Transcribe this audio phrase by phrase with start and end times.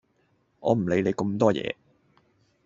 [0.61, 1.75] 我唔理你咁多嘢